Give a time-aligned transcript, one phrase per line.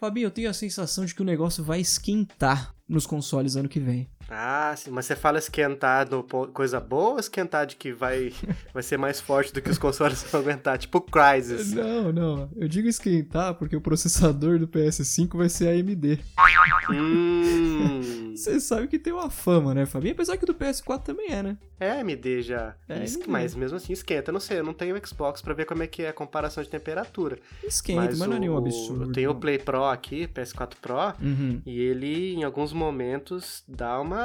[0.00, 3.78] Fabinho, eu tenho a sensação de que o negócio vai esquentar nos consoles ano que
[3.78, 4.08] vem.
[4.30, 6.22] Ah, sim, mas você fala esquentar no
[6.52, 8.32] coisa boa ou esquentar de que vai,
[8.72, 10.78] vai ser mais forte do que os consoles vão aguentar?
[10.78, 11.72] Tipo Crysis.
[11.72, 12.48] Não, não.
[12.56, 16.20] Eu digo esquentar porque o processador do PS5 vai ser AMD.
[16.92, 18.32] Hum.
[18.34, 20.12] Você sabe que tem uma fama, né, Fabinho?
[20.14, 21.58] Apesar que do PS4 também é, né?
[21.78, 22.74] É AMD já.
[22.88, 23.24] É AMD.
[23.26, 24.30] Mas mesmo assim esquenta.
[24.30, 26.62] Eu não sei, eu não tenho Xbox pra ver como é que é a comparação
[26.62, 27.38] de temperatura.
[27.64, 29.04] Esquenta, mas, não é nenhum absurdo.
[29.04, 29.40] Eu tenho o.
[29.40, 31.62] Play Pro aqui, PS4 Pro, Uhum.
[31.64, 34.19] e ele em alguns momentos dá uma,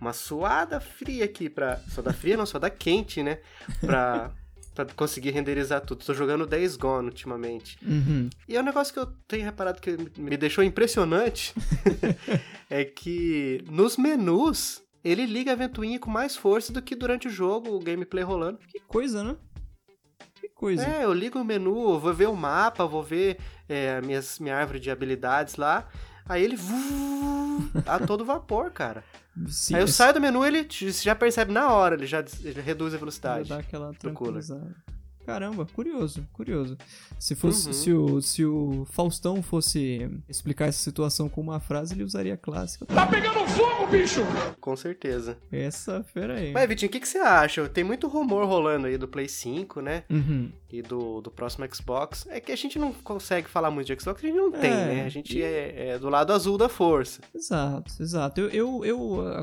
[0.00, 1.76] uma suada fria aqui pra.
[1.88, 3.38] Suada fria não, suada quente, né?
[3.80, 4.30] Pra.
[4.78, 6.04] Pra conseguir renderizar tudo.
[6.04, 7.76] Tô jogando 10 Gone ultimamente.
[7.84, 8.30] Uhum.
[8.46, 11.52] E é um negócio que eu tenho reparado que me deixou impressionante
[12.70, 17.30] é que nos menus ele liga a ventoinha com mais força do que durante o
[17.30, 18.58] jogo, o gameplay rolando.
[18.68, 19.36] Que coisa, né?
[20.34, 20.86] Que coisa.
[20.86, 24.56] É, eu ligo o menu, vou ver o mapa, vou ver é, a minhas, minha
[24.56, 25.88] árvore de habilidades lá.
[26.28, 27.37] Aí ele vu,
[27.86, 29.02] a todo vapor, cara.
[29.48, 32.60] Sim, Aí eu esse- saio do menu, ele já percebe na hora, ele já, ele
[32.60, 33.48] reduz a velocidade.
[33.48, 34.74] dar aquela tranquilizada.
[35.24, 36.78] Caramba, curioso, curioso.
[37.18, 37.72] Se fosse, Uhum.
[37.74, 42.36] se, o, se o Faustão fosse explicar essa situação com uma frase, ele usaria a
[42.38, 42.86] clássica.
[42.86, 44.22] Tá pegando fogo, bicho!
[44.58, 45.36] Com certeza.
[45.52, 46.50] Essa fera aí.
[46.52, 47.68] Mas, Vitinho, o que, que você acha?
[47.68, 50.04] Tem muito rumor rolando aí do Play 5, né?
[50.08, 50.50] Uhum.
[50.70, 54.22] E do, do próximo Xbox, é que a gente não consegue falar muito de Xbox,
[54.22, 55.04] a gente não tem, É, né?
[55.04, 57.20] A gente e- é, é do lado azul da força.
[57.34, 58.40] Exato, exato.
[58.42, 59.34] Eu, eu, eu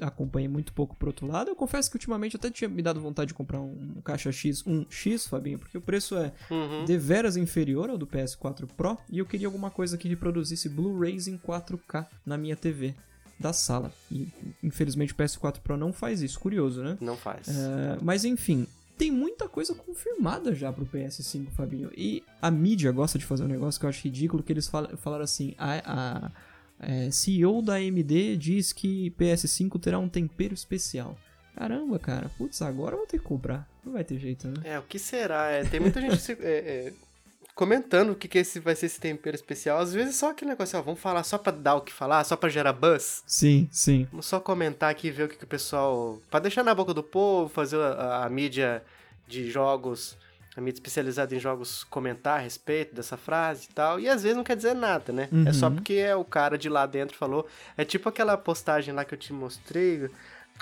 [0.00, 1.50] acompanhei muito pouco pro outro lado.
[1.50, 4.66] Eu confesso que ultimamente eu até tinha me dado vontade de comprar um caixa X,
[4.66, 6.84] um X, Fabinho, porque o preço é Uhum.
[6.84, 11.36] deveras inferior ao do PS4 Pro e eu queria alguma coisa que reproduzisse Blu-rays em
[11.38, 12.94] 4K na minha TV
[13.38, 13.92] da sala.
[14.10, 14.28] E
[14.62, 16.96] infelizmente o PS4 Pro não faz isso, curioso, né?
[17.00, 17.48] Não faz.
[17.48, 21.90] É, mas enfim, tem muita coisa confirmada já pro PS5, Fabinho.
[21.96, 24.96] E a mídia gosta de fazer um negócio que eu acho ridículo, que eles fala-
[24.96, 25.82] falaram assim, a,
[26.26, 26.30] a-
[26.80, 31.16] é, CEO da AMD diz que PS5 terá um tempero especial.
[31.54, 33.68] Caramba, cara, putz, agora eu vou ter que comprar.
[33.84, 34.54] Não vai ter jeito, né?
[34.64, 35.50] É, o que será?
[35.50, 36.36] É, tem muita gente se- é,
[36.88, 36.92] é,
[37.54, 39.78] comentando o que, que esse vai ser esse tempero especial.
[39.78, 42.24] Às vezes é só aquele negócio, ó, vamos falar só pra dar o que falar,
[42.24, 43.22] só pra gerar buzz.
[43.26, 44.06] Sim, sim.
[44.10, 46.18] Vamos só comentar aqui e ver o que, que o pessoal.
[46.30, 48.82] Pra deixar na boca do povo, fazer a, a mídia
[49.28, 50.16] de jogos,
[50.56, 54.00] a mídia especializada em jogos comentar a respeito dessa frase e tal.
[54.00, 55.28] E às vezes não quer dizer nada, né?
[55.46, 55.76] É só Uhum.
[55.76, 57.46] porque é o cara de lá dentro falou.
[57.76, 60.10] É tipo aquela postagem lá que eu te mostrei.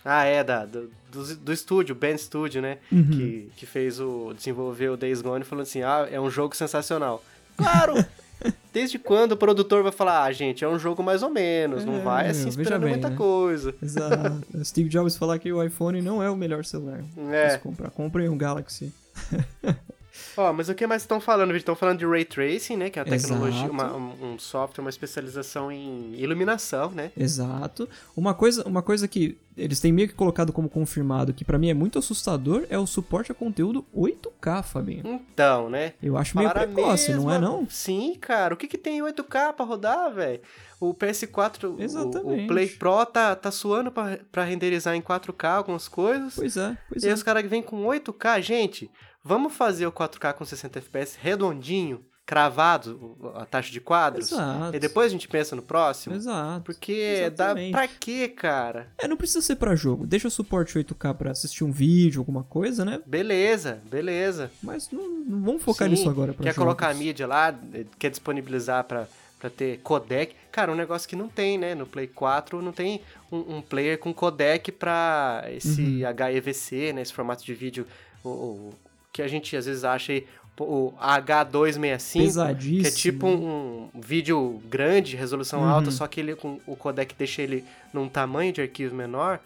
[0.04, 2.78] Ah, é, da, do, do, do estúdio, Band Studio, né?
[2.90, 3.04] Uhum.
[3.10, 4.32] Que, que fez o.
[4.34, 7.22] desenvolveu o Days Gone falando assim: ah, é um jogo sensacional.
[7.56, 7.94] Claro!
[8.72, 11.96] Desde quando o produtor vai falar, ah, gente, é um jogo mais ou menos, não
[11.96, 13.16] É, vai assim esperando bem, muita né?
[13.16, 13.74] coisa.
[13.82, 14.42] Exato.
[14.64, 17.04] Steve Jobs falar que o iPhone não é o melhor celular.
[17.30, 17.50] É.
[17.50, 18.94] Se comprar, comprem um Galaxy.
[20.36, 21.54] Ó, mas o que mais estão falando?
[21.56, 22.90] Estão falando de Ray Tracing, né?
[22.90, 27.12] Que é a tecnologia, uma- um, software, uma especialização em iluminação, né?
[27.16, 27.88] Exato.
[28.16, 31.68] Uma coisa, uma coisa que eles têm meio que colocado como confirmado, que pra mim
[31.70, 35.02] é muito assustador, é o suporte a conteúdo 8K, Fabinho.
[35.32, 35.92] Então, né?
[36.02, 37.66] Eu acho meio Falaram a precoce, não é não?
[37.68, 38.54] Sim, cara.
[38.54, 40.40] O que, que tem em 8K pra rodar, velho?
[40.80, 42.46] O PS4, o- o.
[42.46, 46.34] Play Pro tá, tá suando pra, pra renderizar em 4K algumas coisas.
[46.34, 47.12] Pois é, pois e é.
[47.12, 48.40] os caras vêm com 8K.
[48.40, 48.90] Gente,
[49.24, 54.30] vamos fazer o 4K com 60 FPS redondinho, cravado, a taxa de quadros?
[54.30, 54.76] Exato.
[54.76, 56.14] E depois a gente pensa no próximo?
[56.14, 56.62] Exato.
[56.62, 57.72] Porque dá Exatamente.
[57.72, 58.88] pra quê, cara?
[58.98, 60.06] É, não precisa ser pra jogo.
[60.06, 63.00] Deixa o suporte 8K pra assistir um vídeo, alguma coisa, né?
[63.04, 64.50] Beleza, beleza.
[64.62, 66.62] Mas não, não vamos focar Sim, nisso agora pra Quer jogos.
[66.64, 69.08] colocar a mídia lá, eh, quer disponibilizar pra,
[69.40, 70.34] pra ter codec.
[70.52, 71.74] Cara, um negócio que não tem, né?
[71.74, 73.00] No Play 4 não tem
[73.32, 76.08] um, um player com codec pra esse Uhum.
[76.36, 77.02] HEVC, né?
[77.02, 77.86] Esse formato de vídeo
[78.22, 78.74] o, o-
[79.12, 80.26] que a gente às vezes acha aí,
[80.58, 82.20] o H265.
[82.20, 82.82] Pesadíssimo.
[82.82, 85.68] Que é tipo um, um vídeo grande, resolução Uhum.
[85.68, 89.40] alta, só que ele com o codec deixa ele num tamanho de arquivo menor.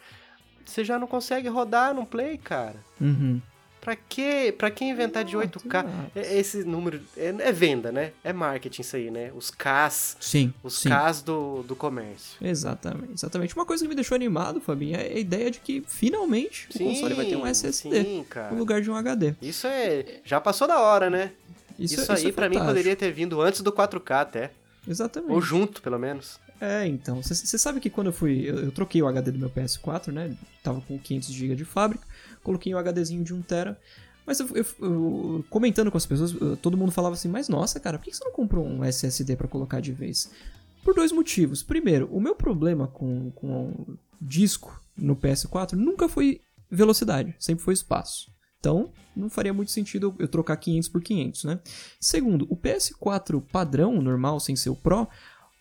[0.66, 2.76] Você já não consegue rodar no Play, cara.
[3.00, 3.40] Uhum.
[3.84, 4.52] Pra quê?
[4.56, 5.80] Pra que inventar de Exato, 8K?
[5.84, 6.10] exato.
[6.16, 8.12] É- Esse número é, é venda, né?
[8.24, 9.30] É marketing isso aí, né?
[9.36, 10.88] Os Ks, Sim, os sim.
[10.88, 12.36] Ks do, do comércio.
[12.40, 13.54] Exatamente, exatamente.
[13.54, 17.14] Uma coisa que me deixou animado, Fabinho, é a ideia de que finalmente o console
[17.14, 18.52] vai ter um SSD Sim, cara.
[18.52, 19.34] no lugar de um HD.
[19.42, 20.20] Isso é.
[20.24, 21.32] Já passou da hora, né?
[21.78, 24.50] Isso, Isso, aí é pra mim poderia ter vindo antes do 4K até.
[24.86, 25.32] Exatamente.
[25.32, 26.38] Ou junto, pelo menos.
[26.60, 27.22] É, então.
[27.22, 28.48] Você sabe que quando eu fui.
[28.48, 30.36] Eu, eu troquei o HD do meu PS4, né?
[30.62, 32.06] Tava com 500GB de fábrica.
[32.42, 33.76] Coloquei um HDzinho de 1TB.
[34.26, 37.98] Mas eu, eu- eu- comentando com as pessoas, todo mundo falava assim: Mas nossa, cara,
[37.98, 40.30] por que você não comprou um SSD pra colocar de vez?
[40.82, 41.62] Por dois motivos.
[41.62, 46.40] Primeiro, o meu problema com, com disco no PS4 nunca foi
[46.70, 48.32] velocidade, sempre foi espaço.
[48.60, 51.60] Então, não faria muito sentido eu trocar 500 por 500, né?
[52.00, 55.06] Segundo, o PS4 padrão, normal, sem ser o Pro,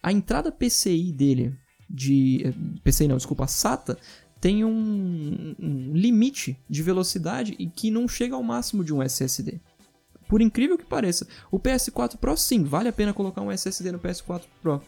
[0.03, 1.55] a entrada PCI dele,
[1.89, 2.43] de...
[2.45, 2.53] Eh,
[2.83, 3.97] PCI não, desculpa, SATA,
[4.41, 9.61] tem um, um limite de velocidade e que não chega ao máximo de um SSD.
[10.27, 13.99] Por incrível que pareça, o PS4 Pro sim, vale a pena colocar um SSD no
[13.99, 14.81] PS4 Pro.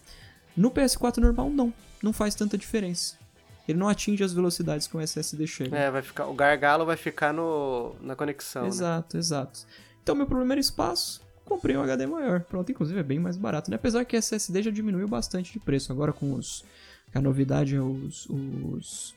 [0.54, 1.72] No PS4 normal não,
[2.02, 3.16] não faz tanta diferença.
[3.66, 5.76] Ele não atinge as velocidades que um SSD chega.
[5.76, 8.62] É, vai ficar, o gargalo vai ficar no, na conexão.
[8.62, 8.68] né?
[8.68, 9.20] Exato, né?
[9.20, 9.60] exato.
[10.02, 12.40] Então meu problema era espaço, comprei um HD maior.
[12.40, 13.76] Pronto, inclusive é bem mais barato, né?
[13.76, 15.90] Apesar que SSD já diminuiu bastante de preço.
[15.92, 16.64] Agora com os.
[17.14, 18.26] A novidade é os.
[18.28, 19.14] os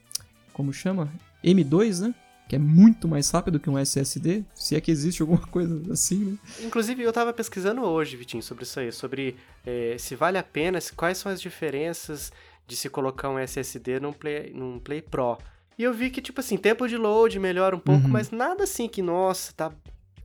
[0.53, 1.11] como chama?
[1.43, 2.15] M2, né?
[2.49, 6.25] que é muito mais rápido que um SSD, se é que existe alguma coisa assim,
[6.25, 6.37] né?
[6.65, 10.79] Inclusive, eu tava pesquisando hoje, Vitinho, sobre isso aí, sobre é, se vale a pena,
[10.95, 12.33] quais são as diferenças
[12.65, 15.37] de se colocar um SSD num Play, num Play Pro.
[15.77, 18.11] E eu vi que, tipo assim, tempo de load melhora um pouco, uhum.
[18.11, 19.71] mas nada assim que, nossa, tá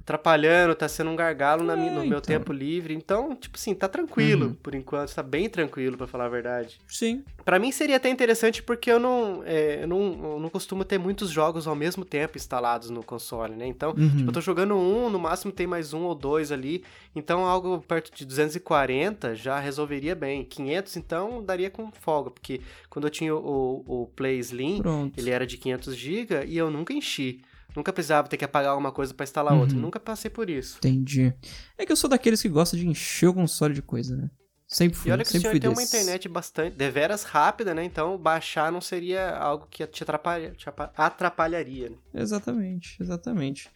[0.04, 2.20] atrapalhando, tá sendo um gargalo é, no meu então.
[2.20, 2.94] tempo livre.
[2.94, 4.54] Então, tipo assim, tá tranquilo uhum.
[4.54, 6.78] por enquanto, tá bem tranquilo para falar a verdade.
[6.86, 7.24] Sim.
[7.42, 10.98] Para mim seria até interessante porque eu não, é, eu não, eu não costumo ter
[10.98, 13.66] muitos jogos ao mesmo tempo instalados no console, né?
[13.66, 14.16] Então, uhum.
[14.16, 16.84] tipo, eu tô jogando um, no máximo tem mais um ou dois ali.
[17.16, 20.44] Então, algo perto de 240 já resolveria bem.
[20.44, 22.60] 500, então, daria com folga, porque
[22.90, 25.18] quando eu tinha o, o Play Slim, Pronto.
[25.18, 27.40] ele era de 500 GB e eu nunca enchi.
[27.74, 29.60] Nunca precisava ter que apagar alguma coisa para instalar uhum.
[29.60, 29.76] outra.
[29.76, 30.78] Nunca passei por isso.
[30.78, 31.34] Entendi.
[31.76, 34.30] É que eu sou daqueles que gosta de encher o console de coisa, né?
[34.66, 35.10] Sempre fui.
[35.10, 37.84] E olha que o senhor tem uma internet bastante, deveras rápida, né?
[37.84, 41.90] Então baixar não seria algo que te, atrapalha, te atrapalharia.
[41.90, 41.96] Né?
[42.14, 43.70] Exatamente, exatamente.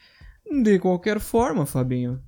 [0.50, 2.23] De qualquer forma, Fabinho,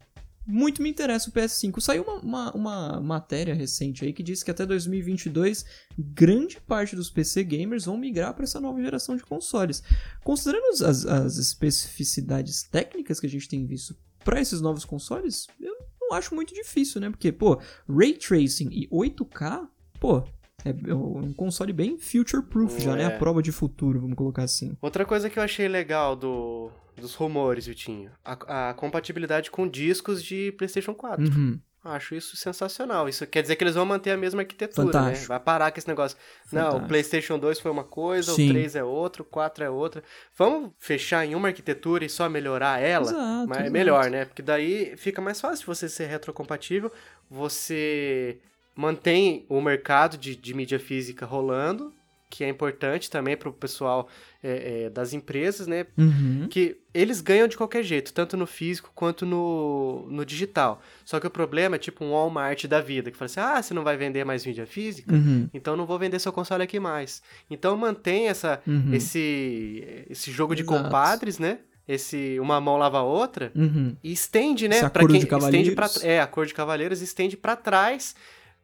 [0.47, 1.81] muito me interessa o PS5.
[1.81, 5.65] Saiu uma, uma, uma, matéria recente aí que diz que até 2022
[5.99, 9.83] grande parte dos PC gamers vão migrar para essa nova geração de consoles.
[10.25, 15.75] Considerando as, as especificidades técnicas que a gente tem visto para esses novos consoles, eu
[16.01, 17.11] não acho muito difícil, né?
[17.11, 20.25] Porque, pô, Ray Tracing e 8K, pô,
[20.65, 23.07] é um console bem future-proof já, né?
[23.07, 23.19] A é.
[23.19, 24.77] prova de futuro, vamos colocar assim.
[24.81, 30.23] Outra coisa que eu achei legal do, dos rumores, Vitinho, a, a compatibilidade com discos
[30.23, 31.25] de PlayStation 4.
[31.25, 31.59] Uhum.
[31.83, 33.09] Acho isso sensacional.
[33.09, 34.93] Isso quer dizer que eles vão manter a mesma arquitetura, né?
[34.93, 35.23] Fantástico.
[35.23, 35.29] né?
[35.29, 36.19] Vai parar com esse negócio.
[36.45, 36.79] Fantástico.
[36.79, 38.51] Não, o PlayStation 2 foi uma coisa, Sim.
[38.51, 40.05] o 3 é outro, o 4 é outra.
[40.37, 43.07] Vamos fechar em uma arquitetura e só melhorar ela?
[43.07, 43.73] Exato, Mas é exato.
[43.73, 44.27] melhor, né?
[44.27, 46.93] Porque daí fica mais fácil você ser retrocompatível,
[47.31, 48.37] você
[48.77, 51.95] mantém o mercado de, de mídia física rolando,
[52.31, 54.09] que é importante também para o pessoal
[54.43, 55.85] é, é, das empresas, né?
[55.99, 56.47] Uhum.
[56.49, 60.81] Que eles ganham de qualquer jeito, tanto no físico quanto no, no digital.
[61.05, 63.75] Só que o problema é tipo um Walmart da vida, que fala assim: ah, você
[63.75, 65.13] não vai vender mais mídia física?
[65.13, 65.49] Uhum.
[65.53, 67.21] Então não vou vender seu console aqui mais.
[67.51, 68.95] Então mantém essa, uhum.
[68.95, 70.85] esse, esse jogo de Exato.
[70.85, 71.59] compadres, né?
[71.89, 73.97] esse uma mão lava a outra uhum.
[74.01, 78.15] e estende, né, para quem estende para é, a cor de cavaleiros estende para trás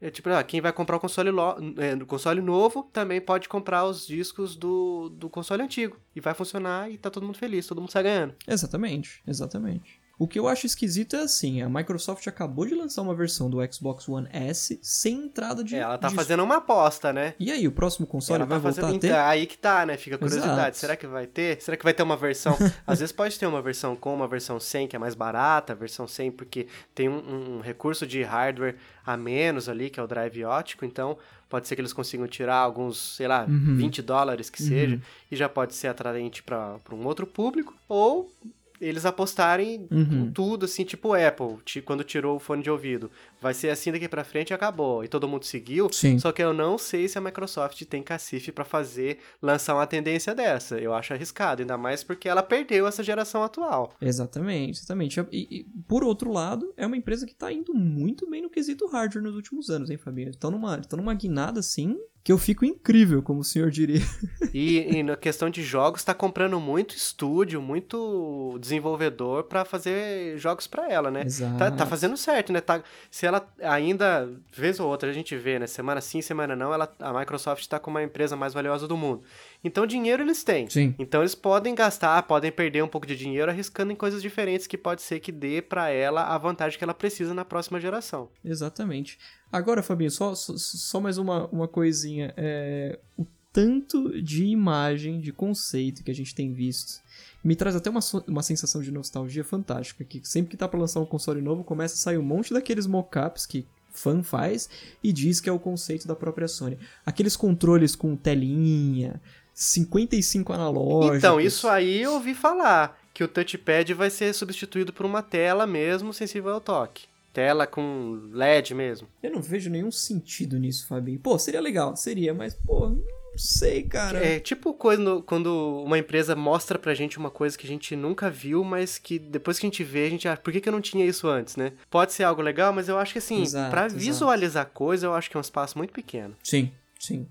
[0.00, 3.84] é tipo, ah, quem vai comprar o console, lo, é, console novo também pode comprar
[3.84, 5.98] os discos do, do console antigo.
[6.14, 8.34] E vai funcionar e tá todo mundo feliz, todo mundo sai ganhando.
[8.46, 10.00] Exatamente, exatamente.
[10.18, 13.58] O que eu acho esquisito é assim, a Microsoft acabou de lançar uma versão do
[13.70, 15.76] Xbox One S sem entrada de.
[15.76, 17.34] É, ela tá fazendo uma aposta, né?
[17.38, 18.96] E aí, o próximo console ela vai tá voltar fazendo...
[18.96, 19.14] a ter?
[19.14, 19.98] Aí que tá, né?
[19.98, 20.52] Fica a curiosidade.
[20.54, 20.78] Exato.
[20.78, 21.60] Será que vai ter?
[21.60, 22.56] Será que vai ter uma versão?
[22.86, 25.76] Às vezes pode ter uma versão com uma versão sem, que é mais barata, a
[25.76, 30.06] versão sem, porque tem um, um recurso de hardware a menos ali, que é o
[30.06, 33.76] drive ótico, então pode ser que eles consigam tirar alguns, sei lá, uhum.
[33.76, 34.69] 20 dólares que uhum.
[34.69, 38.32] seja, e já pode ser atraente para um outro público, ou
[38.80, 40.30] eles apostarem uhum.
[40.32, 43.10] tudo, assim, tipo Apple, quando tirou o fone de ouvido.
[43.40, 45.04] Vai ser assim daqui pra frente e acabou.
[45.04, 45.88] E todo mundo seguiu.
[45.92, 46.18] Sim.
[46.18, 50.34] Só que eu não sei se a Microsoft tem cacife para fazer, lançar uma tendência
[50.34, 50.78] dessa.
[50.78, 53.92] Eu acho arriscado, ainda mais porque ela perdeu essa geração atual.
[54.00, 55.20] Exatamente, exatamente.
[55.32, 58.86] E, e por outro lado, é uma empresa que tá indo muito bem no quesito
[58.86, 60.30] hardware nos últimos anos, hein, Fabinho?
[60.30, 64.00] Estão numa, estão numa guinada, assim, que eu fico incrível, como o senhor diria.
[64.52, 70.66] E, e na questão de jogos, está comprando muito estúdio, muito desenvolvedor para fazer jogos
[70.66, 71.24] para ela, né?
[71.26, 71.58] Exato.
[71.58, 72.62] Tá, tá, fazendo certo, né?
[72.62, 75.66] Tá, se ela ainda, vez ou outra, a gente vê, né?
[75.66, 79.22] Semana sim, semana não, ela, a Microsoft está com uma empresa mais valiosa do mundo.
[79.67, 80.70] Então, dinheiro eles têm.
[80.70, 80.94] Sim.
[80.96, 84.79] Então, eles podem gastar, podem perder um pouco de dinheiro arriscando em coisas diferentes que
[84.79, 88.29] pode ser que dê para ela a vantagem que ela precisa na próxima geração.
[88.44, 89.19] Exatamente.
[89.51, 92.32] Agora, Fabinho, só, só, mais uma, uma coisinha.
[92.37, 97.03] É, o tanto de imagem, de conceito que a gente tem visto,
[97.43, 100.05] me traz até uma, uma sensação de nostalgia fantástica.
[100.05, 102.87] Que sempre que tá pra lançar um console novo, começa a sair um monte daqueles
[102.87, 104.69] mockups que fã faz
[105.03, 106.79] e diz que é o conceito da própria Sony.
[107.05, 109.20] Aqueles controles com telinha,
[109.56, 111.17] 55 analógicos.
[111.17, 115.67] Então, isso aí eu ouvi falar que o touchpad vai ser substituído por uma tela
[115.67, 117.06] mesmo sensível ao toque.
[117.32, 119.08] Tela com LED mesmo.
[119.22, 121.19] Eu não vejo nenhum sentido nisso, Fabinho.
[121.19, 123.03] Pô, seria legal, seria, mas, pô, não
[123.39, 124.19] sei, cara.
[124.19, 128.29] É tipo quando, quando uma empresa mostra pra gente uma coisa que a gente nunca
[128.31, 130.72] viu, mas que depois que a gente vê, a gente acha, por que, que eu
[130.72, 131.72] não tinha isso antes, né?
[131.91, 133.94] Pode ser algo legal, mas eu acho que assim, exato.
[133.94, 136.36] visualizar coisa, eu acho que é um espaço muito pequeno.
[136.43, 137.27] Sim, sim.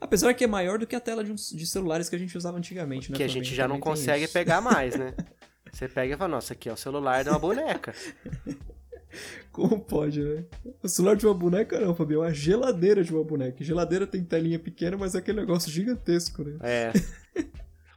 [0.00, 2.36] Apesar que é maior do que a tela de, uns- de celulares que a gente
[2.36, 3.16] usava antigamente, né?
[3.16, 4.32] que a gente já não consegue isso.
[4.32, 5.14] pegar mais, né?
[5.72, 7.94] Você pega e fala, nossa, aqui é o celular de uma boneca.
[9.52, 10.44] Como pode, né?
[10.82, 12.22] O celular de uma boneca não, Fabinho.
[12.22, 13.62] É uma geladeira de uma boneca.
[13.64, 16.56] Geladeira tem telinha pequena, mas é aquele negócio gigantesco, né?
[16.62, 16.92] É.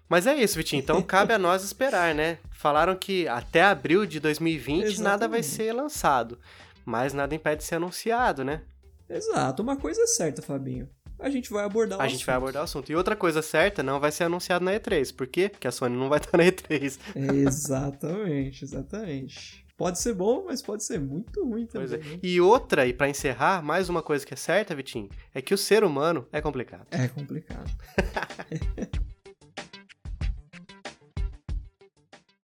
[0.09, 0.81] Mas é isso, Vitinho.
[0.81, 2.37] Então cabe a nós esperar, né?
[2.51, 5.45] Falaram que até abril de 2020 nada vai Exatamente.
[5.47, 6.39] ser lançado.
[6.85, 8.61] Mas nada impede de ser anunciado, né?
[9.09, 9.61] Exato.
[9.61, 10.89] Uma coisa é certa, Fabinho.
[11.21, 12.43] A gente vai abordar o A gente vai assunto.
[12.43, 12.91] abordar o assunto.
[12.91, 15.15] E outra coisa certa, não vai ser anunciado na E3.
[15.15, 15.47] Por quê?
[15.49, 16.99] Porque a Sony não vai estar na E3.
[17.45, 19.65] Exatamente, exatamente.
[19.77, 21.87] Pode ser bom, mas pode ser muito ruim também.
[21.87, 21.97] Pois é.
[21.97, 22.19] né?
[22.21, 25.57] E outra, e pra encerrar, mais uma coisa que é certa, Vitinho, é que o
[25.57, 26.85] ser humano é complicado.
[26.91, 27.69] É complicado.